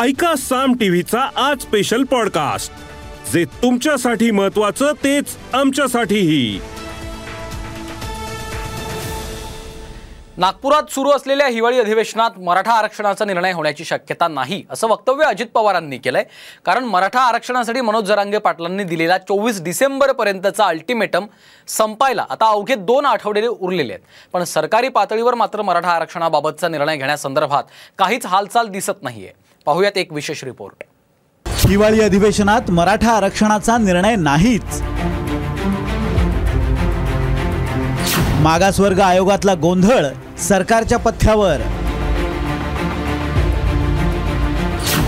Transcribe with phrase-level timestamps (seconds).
[0.00, 2.72] ऐका साम टीव्हीचा आज स्पेशल पॉडकास्ट
[3.32, 6.60] जे तुमच्यासाठी महत्वाचं तेच आमच्यासाठीही.
[10.36, 15.98] नागपुरात सुरू असलेल्या हिवाळी अधिवेशनात मराठा आरक्षणाचा निर्णय होण्याची शक्यता नाही असं वक्तव्य अजित पवारांनी
[15.98, 16.24] केलंय.
[16.64, 21.26] कारण मराठा आरक्षणासाठी मनोज जरांगे पाटलांनी दिलेला चोवीस डिसेंबर पर्यंतचा अल्टिमेटम
[21.68, 24.04] संपायला आता अवघे दोन आठवडे उरलेले आहेत.
[24.32, 27.64] पण सरकारी पातळीवर मात्र मराठा आरक्षणाबाबतचा निर्णय घेण्यासंदर्भात
[27.98, 29.41] काहीच हालचाल दिसत नाहीये.
[29.66, 30.84] पाहूयात एक विशेष रिपोर्ट
[31.66, 34.80] हिवाळी अधिवेशनात मराठा आरक्षणाचा निर्णय नाहीच.
[38.42, 40.06] मागासवर्ग आयोगातला गोंधळ
[40.38, 41.60] सरकारच्या पथ्यावर.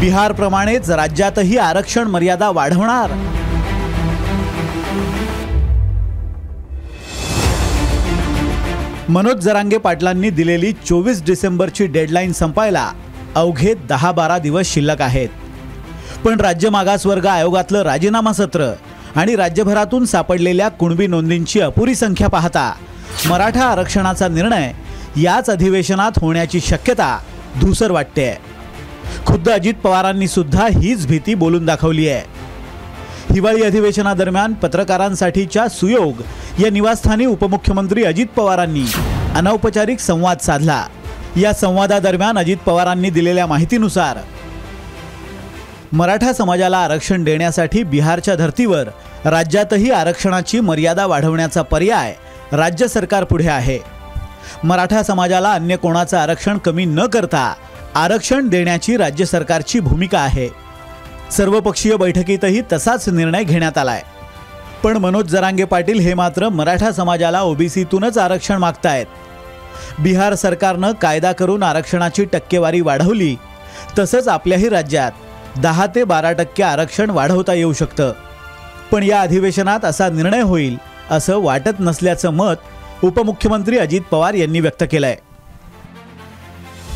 [0.00, 3.12] बिहार प्रमाणेच राज्यातही आरक्षण मर्यादा वाढवणार.
[9.08, 12.90] मनोज जरांगे पाटलांनी दिलेली चोवीस डिसेंबरची डेडलाईन संपायला
[13.34, 15.28] अवघे दहा बारा दिवस शिल्लक आहेत.
[16.24, 18.72] पण राज्य मागासवर्ग आयोगातलं राजीनामा सत्र
[19.16, 22.72] आणि राज्यभरातून सापडलेल्या कुणबी नोंदींची अपुरी संख्या पाहता
[23.26, 24.72] मराठा आरक्षणाचा निर्णय
[25.16, 27.18] याच अधिवेशनात होण्याची शक्यता
[27.60, 28.38] धुसर वाटते.
[29.26, 32.22] खुद्द अजित पवारांनी सुद्धा हीच भीती बोलून दाखवली आहे.
[33.34, 36.22] हिवाळी अधिवेशनादरम्यान पत्रकारांसाठीच्या सुयोग
[36.62, 38.84] या निवासस्थानी उपमुख्यमंत्री अजित पवारांनी
[39.34, 40.84] अनौपचारिक संवाद साधला.
[41.36, 44.18] या संवादादरम्यान अजित पवारांनी दिलेल्या माहितीनुसार
[45.92, 48.88] मराठा समाजाला आरक्षण देण्यासाठी बिहारच्या धर्तीवर
[49.24, 52.14] राज्यातही आरक्षणाची मर्यादा वाढवण्याचा पर्याय
[52.52, 53.78] राज्य सरकार पुढे आहे.
[54.64, 57.54] मराठा समाजाला अन्य कोणाचं आरक्षण कमी न करता
[57.94, 60.48] आरक्षण देण्याची राज्य सरकारची भूमिका आहे.
[61.30, 64.02] सर्वपक्षीय बैठकीतही तसाच निर्णय घेण्यात आलाय.
[64.82, 69.06] पण मनोज जरांगे पाटील हे मात्र मराठा समाजाला ओबीसीतूनच आरक्षण मागतायत.
[69.98, 73.36] बिहार सरकारनं कायदा करून आरक्षणाची टक्केवारी वाढवली.
[73.98, 75.12] तसंच आपल्याही राज्यात
[75.58, 78.12] दहा ते बारा टक्के आरक्षण वाढवता येऊ शकतं.
[78.92, 80.76] पण या अधिवेशनात असा निर्णय होईल
[81.10, 85.16] असं वाटत नसल्याचं मत उपमुख्यमंत्री अजित पवार यांनी व्यक्त केलंय.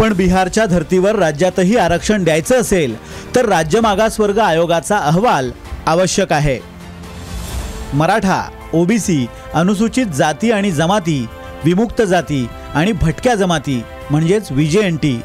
[0.00, 2.96] पण बिहारच्या धर्तीवर राज्यातही आरक्षण द्यायचं असेल
[3.34, 5.50] तर राज्य मागासवर्ग आयोगाचा अहवाल
[5.86, 6.58] आवश्यक आहे.
[7.94, 8.42] मराठा
[8.74, 11.26] ओबीसी अनुसूचित जाती आणि जमाती
[11.64, 14.48] विमुक्त जाती आणि भटक्या जमाती म्हणजेच
[15.02, 15.20] टी.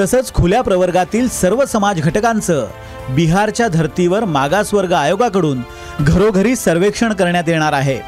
[0.00, 2.66] तसंच खुल्या प्रवर्गातील सर्व समाज घटकांचं
[3.10, 5.60] बिहारच्या धर्तीवर मागासवर्ग आयोगाकडून
[6.00, 7.98] घरोघरी सर्वेक्षण करण्यात येणार आहे.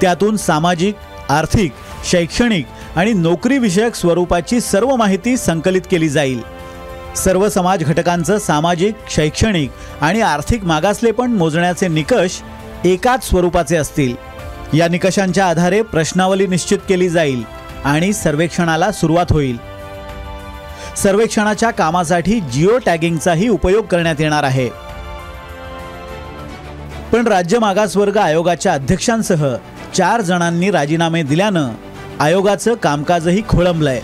[0.00, 0.94] त्यातून सामाजिक
[1.28, 1.72] आर्थिक
[2.10, 6.42] शैक्षणिक आणि नोकरीविषयक स्वरूपाची सर्व माहिती संकलित केली जाईल.
[7.16, 9.70] सर्व समाज घटकांचं सामाजिक शैक्षणिक
[10.00, 12.40] आणि आर्थिक मागासलेपण मोजण्याचे निकष
[12.84, 14.14] एकाच स्वरूपाचे असतील.
[14.76, 17.61] या निकषांच्या आधारे प्रश्नावली निश्चित केली जाईल.
[17.84, 19.56] आणि सर्वेक्षणाला सुरुवात होईल.
[20.96, 24.68] सर्वेक्षणाच्या कामासाठी जिओ टॅगिंगचाही उपयोग करण्यात येणार आहे.
[27.12, 29.56] पण राज्य मागासवर्ग आयोगाच्या अध्यक्षांसह
[29.94, 31.70] चार जणांनी राजीनामे दिल्यानं
[32.20, 34.00] आयोगाचं कामकाजही खोळंबलंय.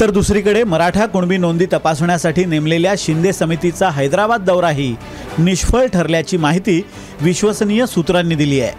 [0.00, 4.94] तर दुसरीकडे मराठा कुणबी नोंदी तपासण्यासाठी नेमलेल्या शिंदे समितीचा हैदराबाद दौराही
[5.38, 6.80] निष्फळ ठरल्याची माहिती
[7.20, 8.72] विश्वसनीय सूत्रांनी दिली आहे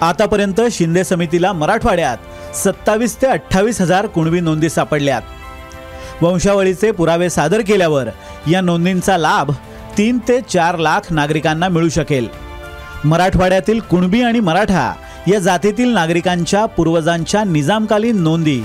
[0.00, 2.16] आतापर्यंत शिंदे समितीला मराठवाड्यात
[2.56, 5.22] सत्तावीस ते अठ्ठावीस हजार कुणबी नोंदी सापडल्यात.
[6.22, 8.08] वंशावळीचे पुरावे सादर केल्यावर
[8.50, 9.50] या नोंदींचा लाभ
[9.98, 12.28] तीन ते चार लाख नागरिकांना मिळू शकेल.
[13.04, 14.92] मराठवाड्यातील कुणबी आणि मराठा
[15.28, 18.60] या जातीतील नागरिकांच्या पूर्वजांच्या निजामकालीन नोंदी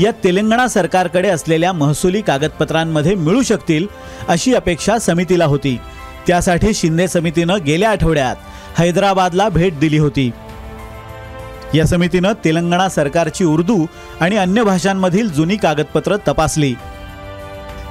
[0.00, 3.86] या तेलंगणा सरकारकडे असलेल्या महसुली कागदपत्रांमध्ये मिळू शकतील
[4.28, 5.78] अशी अपेक्षा समितीला होती.
[6.26, 8.36] त्यासाठी शिंदे समितीनं गेल्या आठवड्यात
[8.78, 10.30] हैदराबादला भेट दिली होती.
[11.74, 13.86] या समितीनं तेलंगणा सरकारची उर्दू
[14.20, 16.74] आणि अन्य भाषांमधील जुनी कागदपत्र तपासली.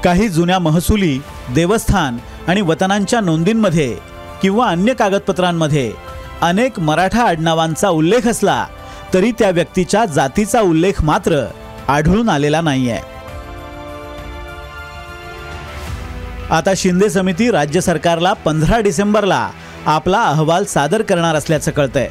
[0.04, 1.20] काही जुन्या महसुली
[1.56, 3.98] देवस्थान आणि वतनांच्या नोंदींमध्ये
[4.42, 5.92] किंवा अन्य कागदपत्रांमध्ये
[6.42, 8.66] अनेक मराठा आडनावांचा उल्लेख असला
[9.14, 11.46] तरी त्या व्यक्तीच्या जातीचा उल्लेख मात्र
[11.88, 12.98] आढळून आलेला नाहीये.
[16.50, 19.50] आता शिंदे समिती राज्य सरकारला पंधरा डिसेंबरला
[19.86, 22.10] आपला अहवाल सादर करणार असल्याचं कळतंय.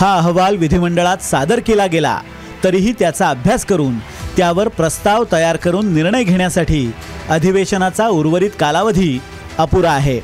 [0.00, 2.20] हा अहवाल विधिमंडळात सादर केला गेला.
[2.64, 3.98] तरीही त्याचा अभ्यास करून
[4.36, 6.90] त्यावर प्रस्ताव तयार करून निर्णय घेण्यासाठी
[7.28, 9.18] अधिवेशनाचा उर्वरित कालावधी
[9.58, 10.20] अपुरा आहे.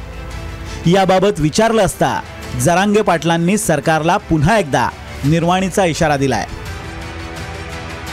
[0.87, 2.21] याबाबत विचारलं असता
[2.61, 4.89] जरांगे पाटलांनी सरकारला पुन्हा एकदा
[5.25, 6.47] निर्वाणीचा इशारा दिलाय.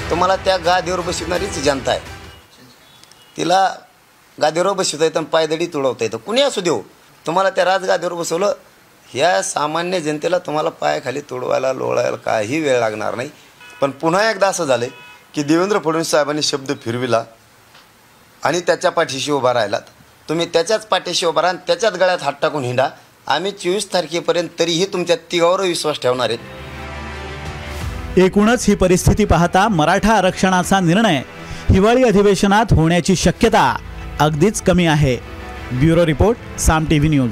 [0.10, 2.00] तुम्हाला त्या गादीवर बसणारीच जनता आहे.
[3.38, 3.70] तिला
[4.42, 6.82] गादीवर बसवता येतं पायदडी तुडवता येतं कुणी असू देऊ?
[7.26, 8.54] तुम्हाला त्या राजगादीवर बसवलं
[9.14, 13.30] ह्या सामान्य जनतेला तुम्हाला पायाखाली तोडवायला लोळायला काही वेळ लागणार नाही.
[13.82, 14.86] पण पुन्हा एकदा असं झालं
[15.36, 17.24] की देवेंद्र फडणवीस साहेबांनी शब्द फिरविला
[18.44, 19.82] आणि त्याच्या पाठीशी उभा राहिलात.
[20.30, 22.88] तुम्ही त्याच्याच पाठीशी उभा राहा आणि त्याच्याच गळ्यात हात टाकून हिंडा.
[23.28, 26.40] आम्ही चोवीस तारखेपर्यंत तरीही तुमच्या तिघावर विश्वास ठेवणार आहेत.
[28.20, 31.22] एकूणच ही परिस्थिती पाहता मराठा आरक्षणाचा निर्णय
[31.70, 33.76] हिवाळी अधिवेशनात होण्याची शक्यता
[34.20, 35.16] अगदीच कमी आहे.
[35.72, 37.32] Bureau report Saam T V news.